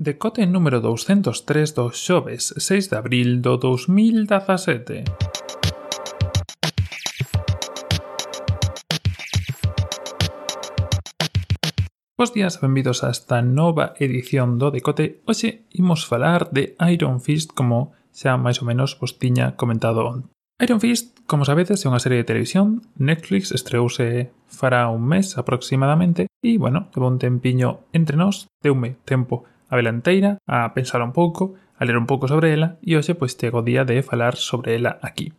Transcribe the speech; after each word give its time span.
Decote 0.00 0.46
número 0.46 0.78
203 0.78 1.74
do 1.74 1.90
xoves 1.90 2.54
6 2.54 2.86
de 2.86 2.96
abril 3.02 3.42
do 3.42 3.58
2017. 3.58 5.02
Bos 12.14 12.30
días, 12.30 12.62
benvidos 12.62 13.02
a 13.02 13.10
esta 13.10 13.42
nova 13.42 13.98
edición 13.98 14.62
do 14.62 14.70
Decote. 14.70 15.18
Hoxe 15.26 15.66
imos 15.74 16.06
falar 16.06 16.46
de 16.54 16.78
Iron 16.94 17.18
Fist 17.18 17.50
como 17.50 17.90
xa 18.14 18.38
máis 18.38 18.62
ou 18.62 18.70
menos 18.70 18.94
vos 19.02 19.18
tiña 19.18 19.58
comentado 19.58 20.06
onte. 20.06 20.30
Iron 20.62 20.78
Fist, 20.78 21.18
como 21.26 21.42
sabedes, 21.42 21.82
é 21.82 21.90
unha 21.90 21.98
serie 21.98 22.22
de 22.22 22.30
televisión. 22.30 22.86
Netflix 23.02 23.50
estreouse 23.50 24.30
fará 24.46 24.86
un 24.94 25.02
mes 25.02 25.34
aproximadamente 25.34 26.30
e, 26.38 26.54
bueno, 26.54 26.86
levou 26.94 27.10
un 27.10 27.18
tempiño 27.18 27.82
entre 27.90 28.14
nós, 28.14 28.46
deume 28.62 28.94
tempo 29.02 29.42
a 29.68 29.76
velanteira, 29.76 30.38
a 30.48 30.72
pensar 30.74 31.00
un 31.04 31.12
pouco, 31.12 31.54
a 31.76 31.84
ler 31.84 31.96
un 31.96 32.08
pouco 32.08 32.26
sobre 32.26 32.52
ela 32.52 32.80
e 32.82 32.96
hoxe 32.96 33.14
pois 33.14 33.36
tego 33.36 33.60
o 33.60 33.66
día 33.66 33.84
de 33.84 34.02
falar 34.02 34.34
sobre 34.34 34.74
ela 34.74 34.98
aquí. 35.04 35.32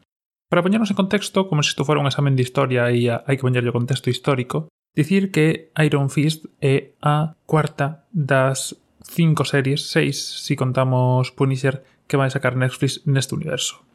Para 0.49 0.63
poñernos 0.63 0.89
en 0.89 0.97
contexto, 0.97 1.45
como 1.49 1.61
se 1.61 1.73
isto 1.73 1.85
fora 1.85 2.01
un 2.01 2.09
examen 2.09 2.33
de 2.37 2.45
historia 2.45 2.89
e 2.89 3.09
hai 3.09 3.35
que 3.37 3.45
poñerlle 3.45 3.69
o 3.69 3.77
contexto 3.77 4.09
histórico, 4.09 4.69
dicir 4.95 5.29
que 5.29 5.69
Iron 5.77 6.09
Fist 6.09 6.49
é 6.61 6.97
a 7.01 7.37
cuarta 7.45 8.09
das 8.09 8.73
cinco 9.05 9.45
series, 9.45 9.89
seis, 9.89 10.17
se 10.17 10.53
si 10.53 10.55
contamos 10.55 11.29
Punisher, 11.33 11.85
que 12.09 12.17
vai 12.17 12.29
sacar 12.29 12.57
Netflix 12.57 13.05
neste 13.05 13.35
universo. 13.37 13.88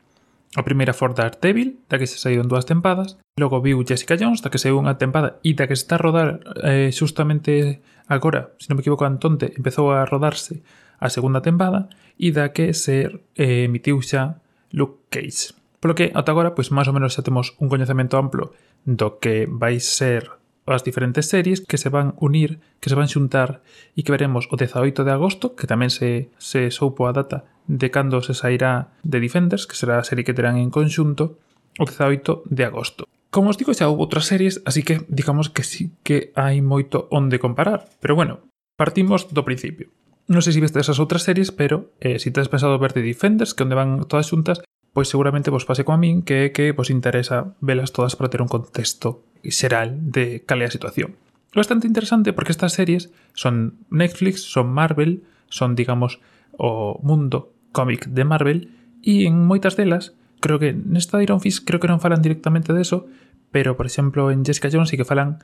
A 0.55 0.63
primeira 0.63 0.95
for 0.95 1.15
Daredevil, 1.19 1.83
da 1.91 1.99
que 1.99 2.07
se 2.07 2.15
saíron 2.15 2.47
dúas 2.47 2.63
tempadas, 2.63 3.19
logo 3.35 3.59
viu 3.59 3.83
Jessica 3.83 4.15
Jones, 4.15 4.39
da 4.39 4.55
que 4.55 4.63
saiu 4.63 4.79
unha 4.79 4.95
tempada 4.95 5.43
e 5.43 5.51
da 5.59 5.67
que 5.67 5.75
se 5.75 5.83
está 5.83 5.99
a 5.99 6.03
rodar 6.03 6.39
eh, 6.63 6.95
justamente 6.95 7.83
agora, 8.07 8.55
se 8.63 8.71
non 8.71 8.79
me 8.79 8.87
equivoco 8.87 9.03
Antonte, 9.03 9.51
empezou 9.59 9.91
a 9.91 10.07
rodarse 10.07 10.63
a 11.03 11.11
segunda 11.11 11.43
tempada 11.43 11.91
e 12.15 12.31
da 12.31 12.55
que 12.55 12.71
se 12.71 13.11
eh, 13.35 13.67
emitiu 13.67 13.99
xa 13.99 14.39
Luke 14.71 15.11
Cage. 15.11 15.59
Polo 15.83 15.99
que, 15.99 16.15
ata 16.15 16.31
agora, 16.31 16.55
pois 16.55 16.71
máis 16.71 16.87
ou 16.87 16.95
menos 16.95 17.19
xa 17.19 17.27
temos 17.27 17.59
un 17.59 17.67
coñecemento 17.67 18.15
amplo 18.15 18.55
do 18.87 19.19
que 19.19 19.51
vai 19.51 19.83
ser 19.83 20.31
as 20.73 20.85
diferentes 20.85 21.29
series 21.29 21.61
que 21.61 21.77
se 21.77 21.93
van 21.93 22.17
unir, 22.17 22.61
que 22.81 22.89
se 22.89 22.97
van 22.97 23.11
xuntar 23.11 23.61
e 23.93 24.01
que 24.01 24.13
veremos 24.13 24.49
o 24.49 24.57
18 24.57 25.05
de 25.05 25.13
agosto, 25.13 25.53
que 25.53 25.69
tamén 25.69 25.93
se, 25.93 26.33
se 26.41 26.73
soupo 26.73 27.05
a 27.05 27.13
data 27.13 27.45
de 27.69 27.93
cando 27.93 28.21
se 28.25 28.33
sairá 28.33 28.97
de 29.05 29.21
Defenders, 29.21 29.69
que 29.69 29.77
será 29.77 30.01
a 30.01 30.07
serie 30.09 30.25
que 30.25 30.37
terán 30.37 30.57
en 30.57 30.73
conxunto, 30.73 31.41
o 31.77 31.85
18 31.85 32.49
de 32.49 32.65
agosto. 32.65 33.05
Como 33.29 33.51
os 33.51 33.59
digo, 33.59 33.75
xa 33.75 33.91
houve 33.91 34.05
outras 34.07 34.31
series, 34.31 34.63
así 34.63 34.87
que 34.87 35.03
digamos 35.11 35.51
que 35.51 35.67
sí 35.67 35.91
que 36.07 36.31
hai 36.39 36.63
moito 36.63 37.11
onde 37.11 37.43
comparar. 37.43 37.91
Pero 37.99 38.15
bueno, 38.15 38.47
partimos 38.79 39.29
do 39.35 39.43
principio. 39.43 39.91
Non 40.31 40.41
sei 40.41 40.57
se 40.57 40.63
viste 40.63 40.81
esas 40.81 41.03
outras 41.03 41.27
series, 41.27 41.51
pero 41.51 41.93
eh, 42.01 42.17
se 42.23 42.31
si 42.31 42.35
tens 42.35 42.49
pensado 42.49 42.79
ver 42.79 42.95
The 42.95 43.03
Defenders, 43.05 43.53
que 43.53 43.67
onde 43.67 43.77
van 43.77 44.07
todas 44.07 44.31
xuntas, 44.31 44.63
pois 44.95 45.11
seguramente 45.11 45.51
vos 45.51 45.67
pase 45.67 45.83
coa 45.83 45.99
min 45.99 46.23
que 46.23 46.49
é 46.49 46.53
que 46.55 46.71
vos 46.71 46.89
interesa 46.89 47.59
velas 47.59 47.91
todas 47.91 48.15
para 48.15 48.31
ter 48.31 48.41
un 48.41 48.49
contexto 48.49 49.27
será 49.51 49.87
de 49.87 50.45
calidad 50.47 50.71
situación. 50.71 51.17
Bastante 51.55 51.87
interesante 51.87 52.33
porque 52.33 52.53
estas 52.53 52.73
series 52.73 53.13
son 53.33 53.79
Netflix, 53.91 54.43
son 54.43 54.73
Marvel, 54.73 55.23
son, 55.49 55.75
digamos, 55.75 56.21
o 56.57 56.99
mundo 57.03 57.53
cómic 57.73 58.07
de 58.07 58.25
Marvel 58.25 58.71
e 59.03 59.27
en 59.27 59.45
moitas 59.45 59.77
delas, 59.77 60.15
creo 60.41 60.59
que 60.59 60.73
nesta 60.73 61.21
Iron 61.23 61.43
Fist 61.43 61.67
creo 61.67 61.79
que 61.83 61.91
non 61.91 62.03
falan 62.03 62.23
directamente 62.23 62.73
de 62.73 62.83
eso, 62.83 63.11
pero 63.51 63.77
por 63.77 63.87
exemplo 63.87 64.31
en 64.31 64.47
Jessica 64.47 64.71
Jones 64.71 64.91
sí 64.91 64.97
que 64.97 65.07
falan 65.07 65.43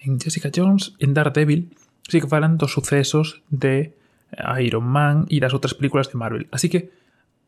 en 0.00 0.18
Jessica 0.18 0.50
Jones, 0.54 0.94
en 1.02 1.14
Daredevil, 1.14 1.74
sí 2.08 2.22
que 2.22 2.30
falan 2.30 2.58
dos 2.58 2.72
sucesos 2.72 3.42
de 3.50 3.98
Iron 4.62 4.86
Man 4.86 5.26
e 5.30 5.38
das 5.42 5.54
outras 5.54 5.74
películas 5.74 6.10
de 6.10 6.18
Marvel. 6.18 6.44
Así 6.50 6.70
que, 6.70 6.90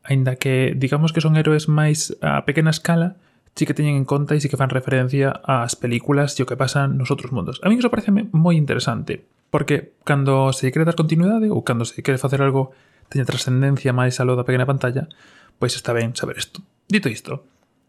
aínda 0.03 0.35
que 0.35 0.75
digamos 0.75 1.11
que 1.11 1.23
son 1.23 1.35
héroes 1.35 1.67
máis 1.67 2.15
a 2.23 2.43
pequena 2.47 2.71
escala, 2.71 3.19
sí 3.55 3.65
que 3.65 3.73
teñen 3.73 3.95
en 3.97 4.05
conta 4.05 4.35
e 4.35 4.41
sí 4.41 4.47
que 4.47 4.59
fan 4.59 4.71
referencia 4.71 5.41
ás 5.45 5.75
películas 5.75 6.37
e 6.37 6.43
o 6.43 6.49
que 6.49 6.59
pasan 6.59 6.97
nos 6.97 7.11
outros 7.13 7.31
mundos. 7.31 7.61
A 7.61 7.69
mí 7.69 7.77
iso 7.77 7.91
parece 7.91 8.13
moi 8.13 8.55
interesante, 8.55 9.25
porque 9.49 9.97
cando 10.05 10.53
se 10.53 10.69
quere 10.71 10.87
dar 10.87 10.97
continuidade 10.97 11.49
ou 11.49 11.65
cando 11.65 11.83
se 11.85 12.01
quere 12.05 12.21
facer 12.21 12.39
algo 12.41 12.71
teña 13.09 13.25
trascendencia 13.25 13.91
máis 13.91 14.21
aló 14.21 14.37
da 14.37 14.45
pequena 14.45 14.69
pantalla, 14.69 15.09
pois 15.57 15.73
está 15.75 15.91
ben 15.91 16.13
saber 16.13 16.37
isto. 16.37 16.61
Dito 16.87 17.09
isto, 17.09 17.45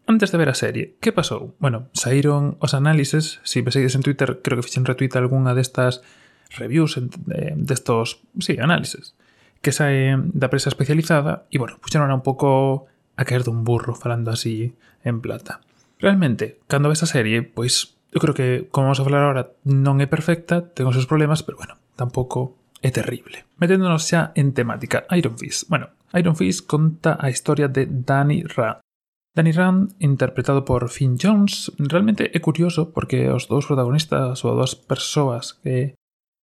antes 0.07 0.31
de 0.31 0.37
ver 0.37 0.49
a 0.49 0.57
serie, 0.57 0.97
que 0.99 1.13
pasou? 1.13 1.55
Bueno, 1.61 1.87
saíron 1.93 2.57
os 2.59 2.73
análises, 2.73 3.39
se 3.45 3.61
si 3.61 3.63
me 3.63 3.71
seguides 3.71 3.95
en 3.95 4.03
Twitter, 4.03 4.41
creo 4.43 4.57
que 4.57 4.65
fixen 4.65 4.85
retweet 4.85 5.15
algunha 5.15 5.53
destas 5.53 6.01
reviews 6.57 6.97
eh, 6.97 7.53
destos, 7.55 8.19
de 8.33 8.43
sí, 8.43 8.53
análises, 8.59 9.15
que 9.61 9.71
saen 9.71 10.33
da 10.33 10.49
presa 10.49 10.73
especializada, 10.73 11.45
e 11.53 11.61
bueno, 11.61 11.77
puxeron 11.79 12.09
un 12.11 12.25
pouco 12.25 12.89
a 13.21 13.25
caer 13.29 13.45
dun 13.45 13.61
burro 13.61 13.93
falando 13.93 14.33
así 14.33 14.73
en 15.05 15.21
plata. 15.21 15.61
Realmente, 16.01 16.57
cando 16.65 16.89
ves 16.89 17.05
a 17.05 17.09
serie, 17.09 17.45
pois 17.45 17.93
eu 18.09 18.19
creo 18.19 18.33
que, 18.33 18.67
como 18.73 18.89
vamos 18.89 18.99
a 18.99 19.05
falar 19.05 19.21
agora, 19.21 19.53
non 19.63 20.01
é 20.01 20.07
perfecta, 20.09 20.65
ten 20.73 20.89
os 20.89 20.97
seus 20.97 21.05
problemas, 21.05 21.45
pero 21.45 21.61
bueno, 21.61 21.77
tampouco 21.95 22.57
é 22.81 22.89
terrible. 22.89 23.45
Meténdonos 23.61 24.09
xa 24.09 24.33
en 24.33 24.57
temática, 24.57 25.05
Iron 25.13 25.37
Fist. 25.37 25.69
Bueno, 25.69 25.93
Iron 26.17 26.35
Fist 26.35 26.65
conta 26.65 27.15
a 27.21 27.29
historia 27.29 27.69
de 27.69 27.85
Danny 27.85 28.43
Rand. 28.43 28.81
Danny 29.31 29.53
Rand, 29.55 29.95
interpretado 30.03 30.65
por 30.65 30.89
Finn 30.89 31.15
Jones, 31.15 31.71
realmente 31.79 32.35
é 32.35 32.39
curioso 32.43 32.91
porque 32.91 33.31
os 33.31 33.47
dous 33.47 33.63
protagonistas 33.63 34.43
ou 34.43 34.51
as 34.51 34.57
dúas 34.59 34.73
persoas 34.75 35.55
que, 35.63 35.95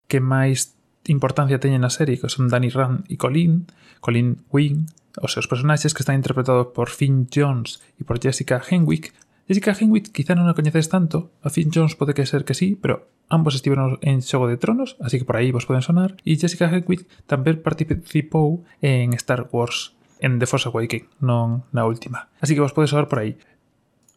que 0.08 0.24
máis 0.24 0.78
importancia 1.12 1.60
teñen 1.60 1.84
na 1.84 1.92
serie, 1.92 2.16
que 2.16 2.32
son 2.32 2.48
Danny 2.48 2.72
Rand 2.72 3.04
e 3.12 3.20
Colin, 3.20 3.68
Colin 4.00 4.40
Wing, 4.56 4.88
os 5.22 5.34
seus 5.34 5.50
personaxes 5.50 5.94
que 5.94 6.02
están 6.06 6.18
interpretados 6.18 6.74
por 6.74 6.90
Finn 6.90 7.28
Jones 7.28 7.82
e 7.98 8.06
por 8.06 8.22
Jessica 8.22 8.62
Henwick. 8.62 9.14
Jessica 9.48 9.74
Henwick 9.74 10.12
quizá 10.12 10.36
non 10.36 10.52
a 10.52 10.58
coñeces 10.58 10.92
tanto, 10.92 11.32
a 11.42 11.50
Finn 11.50 11.72
Jones 11.72 11.96
pode 11.96 12.14
que 12.14 12.28
ser 12.28 12.44
que 12.44 12.58
sí, 12.58 12.76
pero 12.76 13.08
ambos 13.32 13.56
estiveron 13.56 14.00
en 14.04 14.22
Xogo 14.22 14.48
de 14.48 14.60
Tronos, 14.60 15.00
así 15.00 15.20
que 15.20 15.28
por 15.28 15.40
aí 15.40 15.52
vos 15.52 15.66
poden 15.66 15.84
sonar, 15.84 16.20
e 16.28 16.36
Jessica 16.36 16.68
Henwick 16.68 17.08
tamén 17.26 17.64
participou 17.64 18.68
en 18.84 19.16
Star 19.16 19.48
Wars 19.50 19.96
en 20.20 20.40
The 20.40 20.48
Force 20.50 20.68
Awakens, 20.68 21.08
non 21.22 21.64
na 21.72 21.86
última. 21.86 22.28
Así 22.42 22.58
que 22.58 22.64
vos 22.64 22.74
podes 22.74 22.92
sonar 22.92 23.08
por 23.08 23.22
aí. 23.24 23.38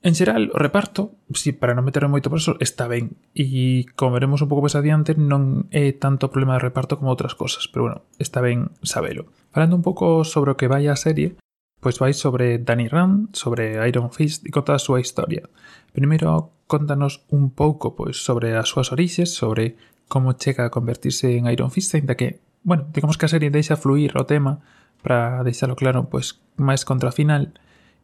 En 0.03 0.16
xeral, 0.16 0.49
o 0.55 0.59
reparto, 0.59 1.12
si 1.37 1.53
para 1.53 1.77
non 1.77 1.84
meter 1.84 2.09
moito 2.09 2.33
preso, 2.33 2.56
está 2.56 2.88
ben. 2.88 3.21
E 3.37 3.84
como 4.00 4.16
veremos 4.16 4.41
un 4.41 4.49
pouco 4.49 4.65
máis 4.65 4.72
adiante, 4.72 5.12
non 5.12 5.69
é 5.69 5.93
tanto 5.93 6.33
problema 6.33 6.56
de 6.56 6.65
reparto 6.65 6.97
como 6.97 7.12
outras 7.12 7.37
cosas, 7.37 7.69
pero 7.69 7.84
bueno, 7.84 7.99
está 8.16 8.41
ben 8.41 8.72
sabelo. 8.81 9.28
Falando 9.53 9.77
un 9.77 9.84
pouco 9.84 10.25
sobre 10.25 10.56
o 10.56 10.59
que 10.59 10.72
vai 10.72 10.89
a 10.89 10.97
serie, 10.97 11.37
pois 11.84 12.00
vai 12.00 12.16
sobre 12.16 12.56
Danny 12.56 12.89
Rand, 12.89 13.37
sobre 13.37 13.77
Iron 13.84 14.09
Fist 14.09 14.41
e 14.49 14.49
conta 14.49 14.72
a 14.72 14.81
súa 14.81 15.05
historia. 15.05 15.44
Primeiro, 15.93 16.56
contanos 16.65 17.28
un 17.28 17.53
pouco 17.53 17.93
pois 17.93 18.25
sobre 18.25 18.56
as 18.56 18.72
súas 18.72 18.97
orixes, 18.97 19.37
sobre 19.37 19.77
como 20.09 20.33
chega 20.33 20.65
a 20.65 20.72
convertirse 20.72 21.37
en 21.37 21.44
Iron 21.53 21.69
Fist, 21.69 21.93
ainda 21.93 22.16
que, 22.16 22.41
bueno, 22.65 22.89
digamos 22.89 23.21
que 23.21 23.28
a 23.28 23.33
serie 23.37 23.53
deixa 23.53 23.77
fluir 23.77 24.16
o 24.16 24.25
tema 24.25 24.65
para 25.05 25.44
deixalo 25.44 25.77
claro 25.77 26.09
pois 26.09 26.41
máis 26.56 26.89
contra 26.89 27.12
a 27.12 27.16
final, 27.16 27.53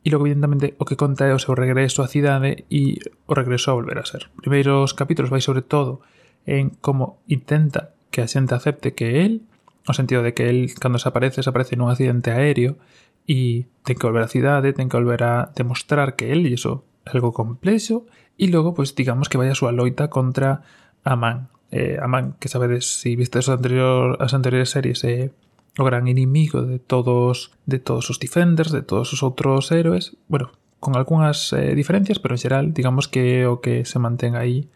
E 0.06 0.10
logo, 0.14 0.30
evidentemente, 0.30 0.78
o 0.78 0.86
que 0.86 0.94
conta 0.94 1.26
é 1.26 1.34
o 1.34 1.42
seu 1.42 1.58
regreso 1.58 1.98
á 1.98 2.06
cidade 2.06 2.62
e 2.70 3.02
o 3.26 3.34
regreso 3.34 3.74
a 3.74 3.74
volver 3.74 3.98
a 3.98 4.06
ser. 4.06 4.30
Primeiros 4.38 4.94
capítulos 4.94 5.34
vai 5.34 5.42
sobre 5.42 5.66
todo 5.66 5.98
en 6.46 6.78
como 6.78 7.18
intenta 7.26 7.90
que 8.14 8.22
a 8.22 8.30
xente 8.30 8.54
acepte 8.54 8.94
que 8.94 9.10
é 9.10 9.26
él, 9.26 9.42
no 9.82 9.98
sentido 9.98 10.22
de 10.22 10.30
que 10.30 10.46
él, 10.46 10.70
cando 10.78 11.02
se 11.02 11.10
aparece, 11.10 11.42
se 11.42 11.50
aparece 11.50 11.74
nun 11.74 11.90
accidente 11.90 12.30
aéreo 12.30 12.78
e 13.26 13.66
ten 13.82 13.98
que 13.98 14.06
volver 14.06 14.22
á 14.22 14.30
cidade, 14.30 14.70
ten 14.78 14.86
que 14.86 14.94
volver 14.94 15.26
a 15.26 15.50
demostrar 15.58 16.14
que 16.14 16.30
él, 16.30 16.46
e 16.46 16.54
iso 16.54 16.86
é 17.02 17.10
algo 17.10 17.34
complexo, 17.34 18.06
e 18.38 18.46
logo, 18.46 18.78
pois, 18.78 18.94
pues, 18.94 19.02
digamos 19.02 19.26
que 19.26 19.42
vai 19.42 19.50
a 19.50 19.58
súa 19.58 19.74
loita 19.74 20.06
contra 20.06 20.62
Amán. 21.02 21.50
Eh, 21.74 21.98
Amán, 21.98 22.38
que 22.38 22.46
sabedes, 22.46 22.86
se 22.86 23.10
si 23.10 23.18
viste 23.18 23.42
as, 23.42 23.50
anterior, 23.50 24.14
as 24.22 24.30
anteriores 24.38 24.70
series, 24.70 25.02
é... 25.02 25.10
Eh, 25.10 25.45
o 25.78 25.84
gran 25.84 26.08
inimigo 26.08 26.62
de 26.62 26.78
todos 26.78 27.52
de 27.66 27.78
todos 27.78 28.08
os 28.10 28.18
Defenders, 28.18 28.72
de 28.72 28.82
todos 28.82 29.12
os 29.12 29.20
outros 29.22 29.68
héroes, 29.70 30.16
bueno, 30.28 30.50
con 30.80 30.96
algunhas 30.96 31.52
eh, 31.52 31.74
diferencias, 31.74 32.18
pero 32.18 32.34
en 32.34 32.40
xeral 32.40 32.64
digamos 32.72 33.08
que 33.08 33.44
o 33.46 33.60
que 33.60 33.84
se 33.84 33.98
mantén 34.00 34.36
aí 34.36 34.68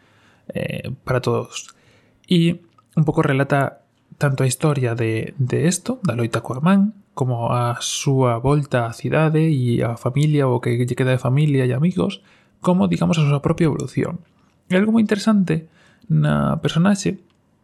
eh, 0.52 0.92
para 1.04 1.20
todos. 1.24 1.72
E 2.28 2.60
un 2.96 3.04
pouco 3.04 3.24
relata 3.24 3.80
tanto 4.20 4.44
a 4.44 4.50
historia 4.50 4.94
de, 4.94 5.32
de 5.40 5.68
esto, 5.68 5.96
da 6.04 6.12
loita 6.12 6.44
coa 6.44 6.60
man, 6.60 6.92
como 7.16 7.48
a 7.52 7.80
súa 7.80 8.36
volta 8.36 8.84
á 8.84 8.92
cidade 8.92 9.48
e 9.48 9.80
a 9.80 9.96
familia, 9.96 10.48
o 10.48 10.60
que 10.60 10.76
lle 10.76 10.98
queda 10.98 11.16
de 11.16 11.22
familia 11.22 11.64
e 11.64 11.72
amigos, 11.72 12.20
como, 12.60 12.88
digamos, 12.88 13.16
a 13.16 13.24
súa 13.24 13.40
propia 13.40 13.72
evolución. 13.72 14.20
E 14.68 14.76
algo 14.76 14.92
moi 14.92 15.00
interesante 15.00 15.72
na 16.08 16.60
personaxe 16.60 17.22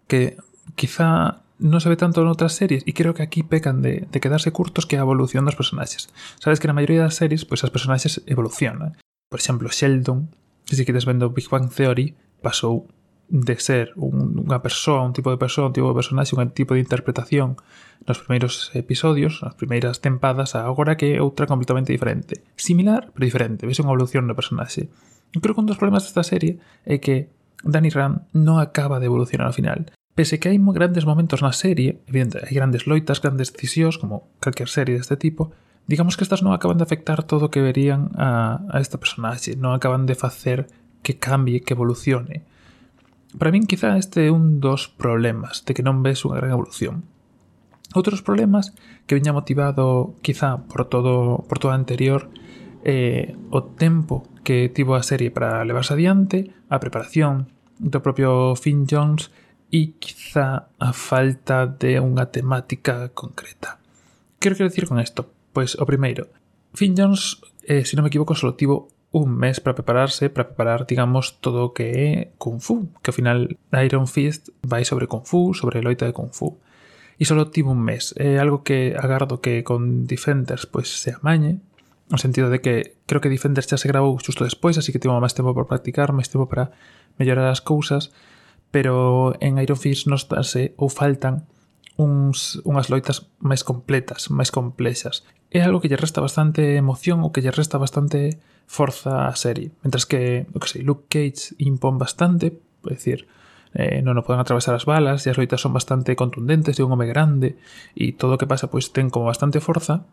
que 0.09 0.41
quizá 0.75 1.45
no 1.59 1.81
se 1.81 1.89
ve 1.89 1.97
tanto 1.97 2.23
en 2.23 2.29
otras 2.29 2.53
series 2.53 2.83
y 2.87 2.93
creo 2.93 3.15
que 3.15 3.23
aquí 3.23 3.43
pecan 3.43 3.83
de, 3.83 4.07
de 4.11 4.21
quedarse 4.21 4.53
curtos 4.53 4.87
que 4.87 4.97
a 4.97 5.01
evolución 5.01 5.45
dos 5.45 5.57
personajes. 5.57 6.09
Sabes 6.39 6.61
que 6.61 6.67
en 6.67 6.71
la 6.71 6.75
mayoría 6.75 6.99
de 6.99 7.05
las 7.05 7.17
series, 7.17 7.45
pues 7.45 7.63
los 7.63 7.71
personaxes 7.71 8.23
evolucionan. 8.27 8.97
Por 9.29 9.41
exemplo, 9.41 9.69
Sheldon, 9.71 10.31
se 10.65 10.77
si 10.77 10.85
queres 10.85 11.07
vendo 11.07 11.31
Big 11.31 11.49
Bang 11.49 11.71
Theory, 11.71 12.15
pasou 12.43 12.87
de 13.29 13.59
ser 13.59 13.91
un, 13.99 14.47
unha 14.47 14.63
persoa, 14.63 15.03
un 15.03 15.11
tipo 15.11 15.35
de 15.35 15.39
persoa, 15.41 15.67
un 15.67 15.75
tipo 15.75 15.91
de 15.91 15.99
personaxe, 15.99 16.39
un 16.39 16.55
tipo 16.55 16.79
de 16.79 16.83
interpretación 16.83 17.59
nos 18.07 18.23
primeiros 18.23 18.71
episodios, 18.79 19.43
nas 19.43 19.59
primeiras 19.59 19.99
tempadas, 19.99 20.55
agora 20.55 20.95
que 20.95 21.19
é 21.19 21.23
outra 21.23 21.51
completamente 21.51 21.91
diferente. 21.91 22.47
Similar, 22.55 23.11
pero 23.11 23.27
diferente. 23.27 23.67
Ves 23.67 23.83
unha 23.83 23.91
evolución 23.91 24.31
do 24.31 24.39
personaxe. 24.39 24.87
Creo 25.35 25.59
que 25.59 25.63
un 25.63 25.67
dos 25.67 25.81
problemas 25.81 26.07
desta 26.07 26.23
serie 26.23 26.63
é 26.87 27.03
que 27.03 27.35
Danny 27.67 27.91
Rand 27.91 28.31
non 28.31 28.63
acaba 28.63 29.03
de 29.03 29.11
evolucionar 29.11 29.51
ao 29.51 29.57
final. 29.57 29.91
Pese 30.17 30.41
que 30.41 30.49
hai 30.49 30.57
grandes 30.57 31.05
momentos 31.05 31.45
na 31.45 31.53
serie, 31.53 32.01
evidente, 32.09 32.41
hai 32.41 32.57
grandes 32.57 32.89
loitas, 32.89 33.21
grandes 33.21 33.53
decisións, 33.53 34.01
como 34.01 34.33
calquer 34.41 34.73
serie 34.73 34.97
deste 34.97 35.21
tipo, 35.21 35.53
digamos 35.85 36.17
que 36.17 36.25
estas 36.25 36.41
non 36.41 36.57
acaban 36.57 36.81
de 36.81 36.89
afectar 36.89 37.21
todo 37.21 37.47
o 37.47 37.53
que 37.53 37.61
verían 37.61 38.17
a, 38.17 38.65
a 38.73 38.81
esta 38.81 38.97
personaxe, 38.97 39.61
non 39.61 39.77
acaban 39.77 40.09
de 40.09 40.17
facer 40.17 40.73
que 41.05 41.21
cambie, 41.21 41.61
que 41.61 41.77
evolucione. 41.77 42.49
Para 43.37 43.53
min, 43.53 43.69
quizá 43.69 44.01
este 44.01 44.25
é 44.25 44.33
un 44.33 44.57
dos 44.65 44.89
problemas 44.89 45.69
de 45.69 45.77
que 45.77 45.85
non 45.85 46.01
ves 46.01 46.25
unha 46.25 46.41
gran 46.41 46.57
evolución. 46.57 47.05
Outros 47.93 48.25
problemas 48.25 48.73
que 49.05 49.21
viña 49.21 49.37
motivado 49.37 50.17
quizá 50.25 50.65
por 50.65 50.89
todo 50.89 51.45
por 51.45 51.61
todo 51.61 51.77
anterior 51.77 52.33
eh, 52.89 53.37
o 53.53 53.69
tempo 53.69 54.25
que 54.49 54.73
tivo 54.73 54.97
a 54.97 55.05
serie 55.05 55.29
para 55.29 55.61
levarse 55.69 55.93
adiante, 55.93 56.57
a 56.73 56.81
preparación 56.81 57.53
do 57.77 58.01
propio 58.01 58.57
Finn 58.57 58.89
Jones 58.89 59.29
e 59.71 59.99
quizá 59.99 60.71
a 60.79 60.91
falta 60.93 61.67
de 61.67 61.99
unha 61.99 62.31
temática 62.31 63.11
concreta. 63.13 63.79
Que 64.39 64.55
quero 64.55 64.71
decir 64.71 64.87
con 64.87 65.03
isto? 65.03 65.27
Pois 65.51 65.75
o 65.75 65.85
primeiro, 65.89 66.31
Finn 66.77 66.95
Jones, 66.95 67.41
eh, 67.65 67.83
se 67.83 67.97
non 67.97 68.05
me 68.05 68.13
equivoco, 68.13 68.37
só 68.37 68.55
tivo 68.55 68.93
un 69.17 69.33
mes 69.33 69.61
para 69.61 69.75
prepararse, 69.75 70.29
para 70.29 70.49
preparar, 70.49 70.87
digamos, 70.87 71.41
todo 71.41 71.65
o 71.65 71.73
que 71.73 71.87
é 71.91 72.11
Kung 72.37 72.61
Fu, 72.61 72.93
que 73.01 73.11
ao 73.11 73.17
final 73.17 73.49
Iron 73.73 74.07
Fist 74.07 74.53
vai 74.61 74.85
sobre 74.85 75.09
Kung 75.09 75.25
Fu, 75.25 75.57
sobre 75.57 75.81
loita 75.81 76.05
de 76.05 76.13
Kung 76.13 76.31
Fu. 76.31 76.61
E 77.17 77.25
só 77.25 77.33
tivo 77.49 77.73
un 77.73 77.81
mes. 77.81 78.13
É 78.21 78.37
algo 78.37 78.61
que 78.61 78.93
agardo 78.93 79.41
que 79.41 79.65
con 79.65 80.05
Defenders 80.05 80.69
pois 80.69 81.01
se 81.01 81.17
amañe, 81.17 81.65
no 82.13 82.21
sentido 82.21 82.53
de 82.53 82.61
que 82.61 83.01
creo 83.09 83.25
que 83.25 83.33
Defenders 83.33 83.67
xa 83.67 83.81
se 83.81 83.89
grabou 83.89 84.21
xusto 84.21 84.45
despois, 84.45 84.77
así 84.77 84.93
que 84.93 85.01
tivo 85.01 85.17
máis 85.17 85.33
tempo 85.33 85.57
para 85.57 85.65
practicar, 85.65 86.13
máis 86.13 86.29
tempo 86.29 86.45
para 86.45 86.77
mellorar 87.17 87.49
as 87.49 87.65
cousas, 87.65 88.13
pero 88.71 89.35
en 89.41 89.59
Iron 89.59 89.77
Fist 89.77 90.07
nos 90.07 90.29
danse 90.29 90.75
ou 90.77 90.89
faltan 90.89 91.47
uns, 91.97 92.61
unhas 92.69 92.93
loitas 92.93 93.33
máis 93.41 93.65
completas, 93.65 94.29
máis 94.29 94.53
complexas. 94.53 95.25
É 95.49 95.65
algo 95.65 95.81
que 95.81 95.89
lle 95.89 95.97
resta 95.97 96.21
bastante 96.21 96.77
emoción 96.77 97.25
ou 97.25 97.33
que 97.33 97.41
lle 97.41 97.55
resta 97.55 97.81
bastante 97.81 98.37
forza 98.69 99.27
a 99.27 99.35
serie. 99.35 99.73
Mientras 99.81 100.05
que, 100.05 100.45
o 100.53 100.61
que 100.61 100.69
sei, 100.69 100.83
Luke 100.85 101.09
Cage 101.09 101.57
impón 101.63 101.97
bastante, 101.97 102.61
é 102.85 102.93
dicir, 102.93 103.25
eh, 103.77 104.01
non 104.01 104.17
o 104.17 104.25
poden 104.25 104.41
atravesar 104.41 104.73
as 104.73 104.89
balas 104.89 105.25
e 105.25 105.33
as 105.33 105.37
loitas 105.37 105.61
son 105.61 105.77
bastante 105.77 106.17
contundentes 106.17 106.77
de 106.77 106.83
un 106.85 106.93
home 106.93 107.05
grande 107.05 107.61
e 107.93 108.17
todo 108.17 108.37
o 108.37 108.41
que 108.41 108.49
pasa 108.49 108.73
pois 108.73 108.89
ten 108.89 109.13
como 109.13 109.29
bastante 109.29 109.61
forza 109.61 110.09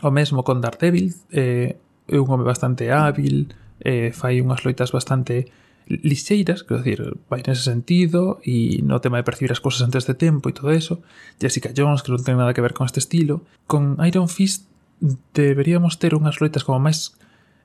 o 0.00 0.08
mesmo 0.08 0.40
con 0.48 0.64
Daredevil 0.64 1.12
eh, 1.28 1.76
é 2.08 2.16
un 2.16 2.24
home 2.24 2.48
bastante 2.48 2.88
hábil 2.88 3.52
eh, 3.84 4.16
fai 4.16 4.40
unhas 4.40 4.64
loitas 4.64 4.96
bastante 4.96 5.52
lixeiras, 5.86 6.62
quero 6.62 6.82
dicir, 6.82 7.00
vai 7.28 7.42
nese 7.42 7.66
sentido 7.66 8.38
e 8.46 8.80
no 8.86 9.02
tema 9.02 9.18
de 9.18 9.26
percibir 9.26 9.50
as 9.52 9.60
cousas 9.60 9.82
antes 9.82 10.06
de 10.06 10.14
tempo 10.14 10.48
e 10.48 10.56
todo 10.56 10.70
eso, 10.70 11.02
Jessica 11.40 11.74
Jones, 11.74 12.02
que 12.02 12.14
non 12.14 12.22
ten 12.22 12.38
nada 12.38 12.54
que 12.54 12.64
ver 12.64 12.74
con 12.74 12.86
este 12.86 13.02
estilo, 13.02 13.42
con 13.66 13.98
Iron 14.06 14.30
Fist 14.30 14.70
deberíamos 15.34 15.98
ter 15.98 16.14
unhas 16.14 16.38
loitas 16.38 16.62
como 16.62 16.78
máis 16.78 17.18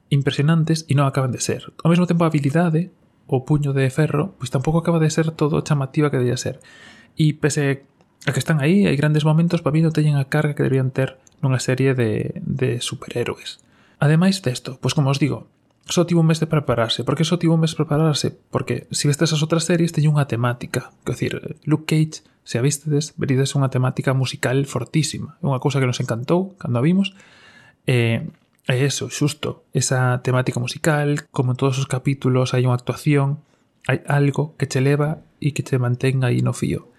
impresionantes 0.09 0.87
e 0.89 0.97
non 0.97 1.05
acaban 1.05 1.29
de 1.29 1.43
ser. 1.43 1.69
Ao 1.85 1.91
mesmo 1.91 2.09
tempo 2.09 2.25
a 2.25 2.31
habilidade, 2.31 2.89
o 3.27 3.43
puño 3.43 3.75
de 3.75 3.85
ferro, 3.91 4.33
pois 4.39 4.49
tampouco 4.49 4.79
acaba 4.79 5.03
de 5.03 5.11
ser 5.11 5.29
todo 5.35 5.61
chamativa 5.61 6.09
que 6.09 6.17
debía 6.17 6.39
ser. 6.39 6.63
E 7.19 7.35
pese 7.35 7.85
a 8.25 8.31
que 8.33 8.41
están 8.41 8.63
aí, 8.63 8.87
hai 8.87 8.97
grandes 8.97 9.27
momentos, 9.27 9.61
para 9.61 9.75
mí 9.75 9.83
non 9.83 9.93
teñen 9.93 10.17
a 10.17 10.25
carga 10.31 10.55
que 10.55 10.63
deberían 10.65 10.89
ter 10.89 11.19
nunha 11.43 11.61
serie 11.61 11.93
de, 11.93 12.41
de 12.41 12.81
superhéroes. 12.81 13.61
Ademais 14.01 14.41
desto, 14.41 14.81
pois 14.81 14.95
como 14.95 15.11
os 15.11 15.21
digo, 15.21 15.45
só 15.89 16.05
tivo 16.05 16.21
un 16.21 16.27
mes 16.27 16.39
de 16.39 16.47
prepararse. 16.47 17.03
Por 17.03 17.15
que 17.15 17.23
só 17.23 17.39
tivo 17.39 17.55
un 17.55 17.61
mes 17.61 17.71
de 17.71 17.77
prepararse? 17.77 18.31
Porque 18.51 18.87
se 18.91 19.03
si 19.03 19.07
vistes 19.07 19.31
as 19.33 19.41
outras 19.41 19.63
series 19.63 19.95
teñen 19.95 20.13
unha 20.13 20.27
temática. 20.27 20.91
Quer 21.07 21.13
decir, 21.15 21.33
Luke 21.63 21.87
Cage, 21.87 22.27
se 22.43 22.59
a 22.59 22.63
vistedes, 22.63 23.15
verides 23.15 23.55
unha 23.55 23.71
temática 23.71 24.11
musical 24.11 24.59
fortísima. 24.67 25.39
É 25.39 25.47
unha 25.47 25.63
cousa 25.63 25.79
que 25.79 25.89
nos 25.89 25.99
encantou 26.03 26.55
cando 26.59 26.79
a 26.79 26.83
vimos. 26.83 27.15
E 27.87 28.23
eh, 28.23 28.71
é 28.71 28.83
eso, 28.83 29.07
xusto. 29.07 29.63
Esa 29.71 30.19
temática 30.23 30.59
musical, 30.59 31.23
como 31.31 31.55
en 31.55 31.57
todos 31.57 31.79
os 31.79 31.87
capítulos 31.87 32.51
hai 32.51 32.67
unha 32.67 32.75
actuación, 32.75 33.39
hai 33.87 34.03
algo 34.11 34.59
que 34.59 34.67
te 34.67 34.83
leva 34.83 35.23
e 35.39 35.55
que 35.55 35.63
te 35.63 35.79
mantén 35.79 36.27
aí 36.27 36.43
no 36.43 36.51
fío. 36.51 36.91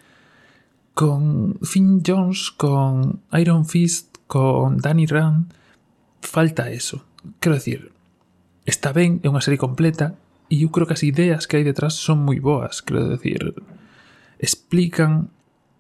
Con 0.97 1.61
Finn 1.61 2.01
Jones, 2.01 2.51
con 2.51 3.21
Iron 3.37 3.69
Fist, 3.69 4.17
con 4.25 4.81
Danny 4.81 5.05
Rand, 5.05 5.53
falta 6.25 6.73
eso. 6.73 7.05
Quero 7.39 7.61
decir, 7.61 7.93
está 8.69 8.93
ben, 8.93 9.25
é 9.25 9.33
unha 9.33 9.41
serie 9.41 9.57
completa 9.57 10.13
e 10.53 10.65
eu 10.65 10.71
creo 10.71 10.85
que 10.85 10.97
as 10.97 11.05
ideas 11.05 11.49
que 11.49 11.57
hai 11.57 11.65
detrás 11.65 11.97
son 11.97 12.21
moi 12.21 12.37
boas, 12.37 12.85
quero 12.85 13.09
decir. 13.09 13.57
Explican 14.37 15.33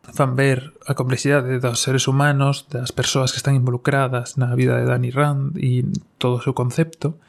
fan 0.08 0.40
ver 0.40 0.72
a 0.88 0.96
complexidade 0.96 1.60
dos 1.60 1.84
seres 1.84 2.08
humanos, 2.08 2.64
das 2.72 2.96
persoas 2.96 3.30
que 3.30 3.40
están 3.44 3.60
involucradas 3.60 4.40
na 4.40 4.56
vida 4.56 4.80
de 4.80 4.88
Danny 4.88 5.12
Rand 5.12 5.60
e 5.60 5.84
todo 6.16 6.40
o 6.40 6.44
seu 6.44 6.56
concepto 6.56 7.20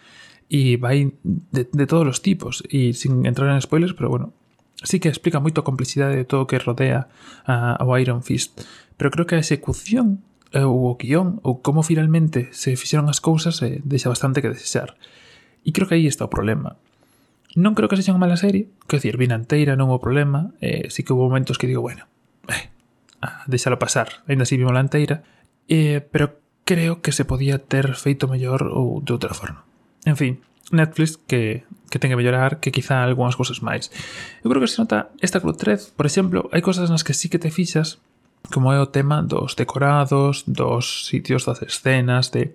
e 0.48 0.80
vai 0.80 1.12
de, 1.28 1.68
de 1.68 1.86
todos 1.86 2.08
os 2.08 2.24
tipos 2.24 2.64
e 2.72 2.96
sin 2.96 3.28
entrar 3.28 3.52
en 3.52 3.60
spoilers, 3.60 3.94
pero 3.94 4.08
bueno 4.08 4.32
sí 4.84 5.00
que 5.00 5.10
explica 5.10 5.44
moito 5.44 5.60
a 5.62 5.68
complexidade 5.68 6.16
de 6.16 6.26
todo 6.26 6.48
o 6.48 6.50
que 6.50 6.60
rodea 6.60 7.12
a, 7.44 7.76
ao 7.76 7.92
Iron 8.00 8.24
Fist. 8.24 8.64
Pero 8.96 9.12
creo 9.12 9.28
que 9.28 9.36
a 9.36 9.44
execución 9.44 10.24
eh, 10.56 10.64
ou 10.64 10.88
o 10.88 10.96
guión 10.96 11.44
ou 11.44 11.60
como 11.60 11.84
finalmente 11.84 12.48
se 12.56 12.76
fixeron 12.80 13.12
as 13.12 13.20
cousas 13.20 13.60
eh, 13.62 13.84
deixa 13.84 14.08
bastante 14.08 14.40
que 14.40 14.52
desexar. 14.52 14.96
E 15.64 15.72
creo 15.72 15.88
que 15.88 15.96
aí 15.96 16.08
está 16.08 16.26
o 16.26 16.34
problema. 16.34 16.80
Non 17.58 17.74
creo 17.74 17.90
que 17.90 17.98
sexa 17.98 18.14
unha 18.14 18.22
mala 18.22 18.38
serie, 18.38 18.70
que 18.86 19.02
decir, 19.02 19.18
vina 19.18 19.38
inteira, 19.38 19.74
non 19.74 19.90
o 19.90 19.98
problema, 19.98 20.54
eh, 20.62 20.88
sí 20.94 21.02
que 21.02 21.12
houve 21.12 21.26
momentos 21.26 21.58
que 21.58 21.66
digo, 21.66 21.82
bueno, 21.82 22.06
eh, 22.46 22.70
ah, 23.26 23.44
deixalo 23.50 23.82
pasar, 23.82 24.22
ainda 24.30 24.46
así 24.46 24.54
vimos 24.56 24.74
la 24.74 24.86
inteira, 24.86 25.26
eh, 25.66 26.06
pero 26.06 26.40
creo 26.64 27.02
que 27.02 27.12
se 27.12 27.26
podía 27.26 27.58
ter 27.58 27.98
feito 27.98 28.30
mellor 28.30 28.70
ou 28.70 29.02
de 29.02 29.12
outra 29.18 29.34
forma. 29.34 29.66
En 30.06 30.14
fin, 30.14 30.46
Netflix 30.70 31.18
que, 31.18 31.66
que 31.90 31.98
ten 31.98 32.14
que 32.14 32.20
mellorar, 32.20 32.62
que 32.62 32.70
quizá 32.70 33.02
algunhas 33.02 33.34
cousas 33.34 33.66
máis. 33.66 33.90
Eu 34.46 34.54
creo 34.54 34.62
que 34.62 34.70
se 34.70 34.78
nota 34.78 35.10
esta 35.18 35.42
Club 35.42 35.58
3, 35.58 35.98
por 35.98 36.06
exemplo, 36.06 36.46
hai 36.54 36.62
cousas 36.62 36.94
nas 36.94 37.02
que 37.02 37.18
sí 37.18 37.34
que 37.34 37.42
te 37.42 37.50
fixas, 37.50 37.98
como 38.54 38.70
é 38.70 38.78
o 38.78 38.94
tema 38.94 39.26
dos 39.26 39.58
decorados, 39.58 40.46
dos 40.46 41.10
sitios 41.10 41.50
das 41.50 41.66
escenas, 41.66 42.30
de 42.30 42.54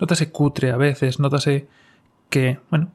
notase 0.00 0.32
cutre 0.32 0.72
a 0.72 0.80
veces, 0.80 1.20
notase 1.20 1.68
que, 2.30 2.58
bueno, 2.70 2.90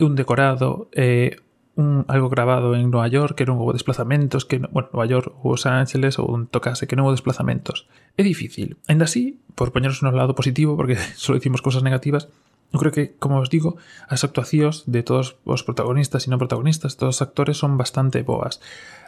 un 0.00 0.16
decorado 0.16 0.88
eh, 0.92 1.36
un, 1.74 2.04
algo 2.08 2.28
grabado 2.28 2.74
en 2.74 2.90
Nova 2.90 3.08
York 3.08 3.36
que 3.36 3.48
non 3.48 3.56
houve 3.56 3.72
desplazamentos, 3.72 4.44
que, 4.44 4.60
bueno, 4.60 4.92
Nova 4.92 5.08
York 5.08 5.32
ou 5.40 5.56
Los 5.56 5.64
Ángeles 5.64 6.20
ou 6.20 6.28
un 6.28 6.44
tocase 6.48 6.84
que 6.84 6.96
non 6.96 7.08
houve 7.08 7.16
desplazamentos. 7.16 7.88
É 8.16 8.22
difícil. 8.22 8.76
Ainda 8.88 9.08
así, 9.08 9.40
por 9.56 9.72
poñeros 9.72 10.04
no 10.04 10.12
lado 10.12 10.36
positivo, 10.36 10.76
porque 10.76 11.00
só 11.16 11.32
dicimos 11.32 11.64
cosas 11.64 11.80
negativas, 11.80 12.28
eu 12.72 12.80
creo 12.80 12.92
que, 12.92 13.16
como 13.20 13.40
os 13.40 13.52
digo, 13.52 13.76
as 14.08 14.24
actuacións 14.24 14.88
de 14.88 15.04
todos 15.04 15.36
os 15.44 15.64
protagonistas 15.64 16.24
e 16.24 16.32
non 16.32 16.40
protagonistas, 16.40 16.96
todos 16.96 17.20
os 17.20 17.24
actores 17.24 17.56
son 17.56 17.76
bastante 17.80 18.20
boas. 18.24 18.60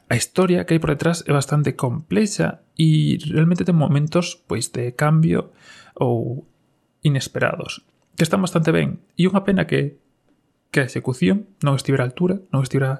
A 0.08 0.16
historia 0.16 0.64
que 0.68 0.76
hai 0.76 0.80
por 0.80 0.92
detrás 0.92 1.24
é 1.24 1.32
bastante 1.32 1.72
complexa 1.76 2.64
e 2.76 3.16
realmente 3.24 3.64
ten 3.64 3.76
momentos 3.76 4.40
pois 4.48 4.68
de 4.68 4.92
cambio 4.92 5.52
ou 5.96 6.44
inesperados 7.04 7.84
que 8.16 8.24
están 8.24 8.42
bastante 8.42 8.70
ben. 8.70 9.02
E 9.18 9.26
unha 9.26 9.42
pena 9.42 9.66
que 9.66 9.98
que 10.74 10.82
a 10.82 10.88
execución 10.90 11.46
non 11.62 11.78
estivera 11.78 12.02
a 12.02 12.10
altura, 12.10 12.42
non 12.50 12.66
estivera 12.66 12.98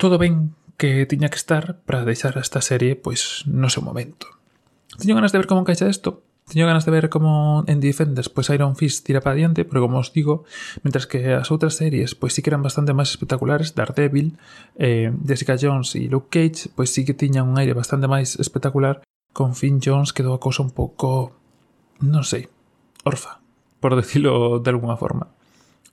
todo 0.00 0.16
ben 0.16 0.56
que 0.80 1.04
tiña 1.04 1.28
que 1.28 1.36
estar 1.36 1.84
para 1.84 2.08
deixar 2.08 2.40
esta 2.40 2.64
serie 2.64 2.96
pois 2.96 3.44
no 3.44 3.68
seu 3.68 3.84
momento. 3.84 4.24
Teño 4.96 5.12
ganas 5.12 5.28
de 5.28 5.44
ver 5.44 5.44
como 5.44 5.60
encaixa 5.60 5.92
isto. 5.92 6.24
Teño 6.48 6.64
ganas 6.64 6.88
de 6.88 6.96
ver 6.96 7.12
como 7.12 7.62
en 7.68 7.84
Defenders 7.84 8.32
pois 8.32 8.48
Iron 8.48 8.72
Fist 8.72 9.04
tira 9.04 9.20
para 9.20 9.36
diante, 9.36 9.68
pero 9.68 9.84
como 9.84 10.00
os 10.00 10.16
digo, 10.16 10.48
mentras 10.80 11.04
que 11.04 11.36
as 11.36 11.52
outras 11.52 11.76
series 11.76 12.16
pois 12.16 12.32
sí 12.32 12.40
que 12.40 12.48
eran 12.48 12.64
bastante 12.64 12.96
máis 12.96 13.12
espectaculares, 13.12 13.76
Daredevil, 13.76 14.40
eh, 14.80 15.12
Jessica 15.28 15.60
Jones 15.60 15.92
e 16.00 16.08
Luke 16.08 16.32
Cage, 16.32 16.72
pois 16.72 16.88
sí 16.88 17.04
que 17.04 17.12
tiñan 17.12 17.52
un 17.52 17.60
aire 17.60 17.76
bastante 17.76 18.08
máis 18.08 18.40
espectacular, 18.40 19.04
con 19.36 19.52
Finn 19.52 19.84
Jones 19.84 20.16
quedou 20.16 20.32
a 20.32 20.40
cousa 20.40 20.64
un 20.64 20.72
pouco, 20.72 21.36
non 22.00 22.24
sei, 22.24 22.48
orfa 23.04 23.39
por 23.80 23.96
decirlo 23.96 24.60
de 24.60 24.70
alguna 24.70 24.96
forma. 24.96 25.28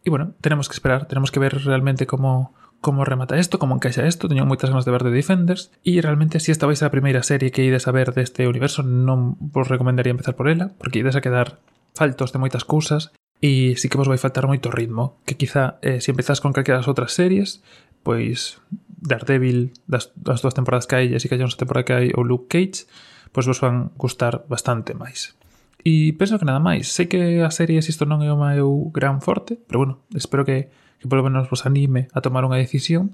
Y 0.03 0.09
bueno, 0.09 0.33
tenemos 0.41 0.69
que 0.69 0.73
esperar, 0.73 1.07
tenemos 1.07 1.31
que 1.31 1.39
ver 1.39 1.63
realmente 1.65 2.05
cómo, 2.07 2.53
como 2.81 3.03
remata 3.03 3.37
isto, 3.37 3.59
como 3.59 3.75
encaixa 3.75 4.07
isto, 4.07 4.29
teño 4.29 4.45
moitas 4.45 4.69
ganas 4.69 4.85
de 4.85 4.93
ver 4.93 5.03
The 5.03 5.11
Defenders 5.11 5.71
e 5.83 5.99
realmente 5.99 6.39
se 6.39 6.47
si 6.47 6.51
esta 6.53 6.69
vais 6.69 6.79
a 6.83 6.93
primeira 6.93 7.23
serie 7.23 7.51
que 7.51 7.65
ides 7.65 7.87
a 7.87 7.95
ver 7.95 8.13
deste 8.13 8.47
universo 8.47 8.85
non 8.85 9.35
vos 9.41 9.67
recomendaría 9.67 10.13
empezar 10.13 10.37
por 10.37 10.47
ela 10.47 10.71
porque 10.77 11.01
ides 11.01 11.17
a 11.17 11.23
quedar 11.23 11.59
faltos 11.97 12.31
de 12.31 12.39
moitas 12.39 12.63
cousas 12.63 13.11
e 13.41 13.75
sí 13.75 13.85
si 13.85 13.85
que 13.89 13.97
vos 13.97 14.07
vai 14.07 14.21
faltar 14.21 14.45
moito 14.45 14.69
ritmo 14.69 15.17
que 15.25 15.37
quizá 15.37 15.81
eh, 15.81 15.99
se 15.99 16.09
si 16.09 16.13
empezás 16.13 16.41
con 16.41 16.53
calquera 16.53 16.79
das 16.79 16.89
outras 16.89 17.13
series 17.13 17.65
pois 18.05 18.61
Daredevil 18.97 19.77
das, 19.85 20.09
das 20.17 20.41
dúas 20.41 20.57
temporadas 20.57 20.89
que 20.89 20.97
hai 20.97 21.05
Jessica 21.09 21.37
Jones 21.37 21.57
a 21.57 21.61
temporada 21.61 21.85
que 21.85 21.95
hai 21.97 22.07
ou 22.13 22.25
Luke 22.25 22.49
Cage 22.49 22.89
pois 23.33 23.45
vos 23.45 23.61
van 23.61 23.93
gustar 23.97 24.45
bastante 24.49 24.97
máis 24.97 25.37
E 25.83 26.13
penso 26.17 26.37
que 26.39 26.47
nada 26.47 26.61
máis. 26.61 26.89
Sei 26.89 27.05
que 27.09 27.41
a 27.41 27.51
serie 27.53 27.79
isto 27.79 28.05
non 28.05 28.25
é 28.25 28.29
o 28.33 28.39
meu 28.39 28.89
gran 28.93 29.21
forte, 29.21 29.57
pero 29.57 29.81
bueno, 29.81 29.93
espero 30.13 30.43
que, 30.43 30.73
que 30.99 31.07
polo 31.09 31.25
menos 31.25 31.49
vos 31.49 31.65
anime 31.65 32.09
a 32.13 32.21
tomar 32.21 32.45
unha 32.45 32.59
decisión. 32.59 33.13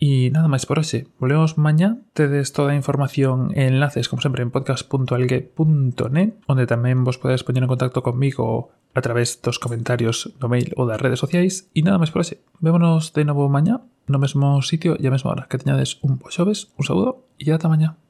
E 0.00 0.32
nada 0.32 0.48
máis 0.48 0.64
por 0.64 0.80
hoxe. 0.80 1.12
Volvemos 1.20 1.60
mañá. 1.60 2.00
Tedes 2.16 2.56
toda 2.56 2.72
a 2.72 2.78
información 2.80 3.52
e 3.52 3.68
enlaces, 3.68 4.08
como 4.08 4.24
sempre, 4.24 4.40
en 4.40 4.48
podcast.algue.net, 4.48 6.30
onde 6.48 6.64
tamén 6.64 7.04
vos 7.04 7.20
podedes 7.20 7.44
poñer 7.44 7.68
en 7.68 7.70
contacto 7.70 8.00
comigo 8.00 8.72
a 8.96 9.04
través 9.04 9.44
dos 9.44 9.60
comentarios 9.60 10.32
do 10.40 10.48
mail 10.48 10.72
ou 10.80 10.88
das 10.88 10.98
redes 11.04 11.20
sociais. 11.20 11.68
E 11.76 11.84
nada 11.84 12.00
máis 12.00 12.08
por 12.08 12.24
hoxe. 12.24 12.40
Vémonos 12.64 13.12
de 13.12 13.28
novo 13.28 13.52
mañá, 13.52 13.84
no 14.08 14.16
mesmo 14.16 14.64
sitio 14.64 14.96
e 14.96 15.04
a 15.04 15.12
mesma 15.12 15.36
hora. 15.36 15.44
Que 15.52 15.60
teñades 15.60 16.00
un 16.00 16.16
bo 16.16 16.32
xoves, 16.32 16.72
un 16.80 16.84
saúdo 16.88 17.28
e 17.36 17.52
ata 17.52 17.68
mañá. 17.68 18.00